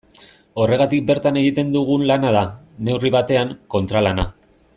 Horregatik 0.63 1.03
bertan 1.09 1.37
egiten 1.41 1.69
dugun 1.75 2.07
lana 2.13 2.33
da, 2.37 2.43
neurri 2.89 3.13
batean, 3.19 3.55
kontralana. 3.77 4.27